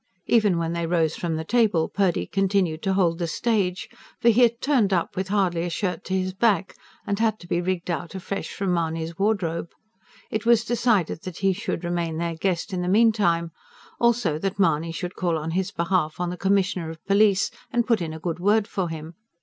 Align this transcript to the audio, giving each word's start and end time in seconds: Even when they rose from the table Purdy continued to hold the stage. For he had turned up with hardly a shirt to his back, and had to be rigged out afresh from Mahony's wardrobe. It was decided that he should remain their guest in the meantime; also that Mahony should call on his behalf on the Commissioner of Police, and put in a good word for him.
Even 0.25 0.57
when 0.57 0.73
they 0.73 0.87
rose 0.87 1.15
from 1.15 1.35
the 1.35 1.43
table 1.43 1.87
Purdy 1.87 2.25
continued 2.25 2.81
to 2.81 2.93
hold 2.95 3.19
the 3.19 3.27
stage. 3.27 3.87
For 4.19 4.29
he 4.29 4.41
had 4.41 4.59
turned 4.59 4.91
up 4.91 5.15
with 5.15 5.27
hardly 5.27 5.61
a 5.63 5.69
shirt 5.69 6.03
to 6.05 6.15
his 6.15 6.33
back, 6.33 6.75
and 7.05 7.19
had 7.19 7.37
to 7.39 7.45
be 7.47 7.61
rigged 7.61 7.91
out 7.91 8.15
afresh 8.15 8.51
from 8.51 8.73
Mahony's 8.73 9.19
wardrobe. 9.19 9.69
It 10.31 10.43
was 10.43 10.65
decided 10.65 11.21
that 11.21 11.37
he 11.37 11.53
should 11.53 11.83
remain 11.83 12.17
their 12.17 12.33
guest 12.33 12.73
in 12.73 12.81
the 12.81 12.87
meantime; 12.89 13.51
also 13.99 14.39
that 14.39 14.57
Mahony 14.57 14.91
should 14.91 15.15
call 15.15 15.37
on 15.37 15.51
his 15.51 15.69
behalf 15.69 16.19
on 16.19 16.31
the 16.31 16.35
Commissioner 16.35 16.89
of 16.89 17.05
Police, 17.05 17.51
and 17.71 17.85
put 17.85 18.01
in 18.01 18.11
a 18.11 18.17
good 18.19 18.39
word 18.39 18.67
for 18.67 18.89
him. 18.89 19.13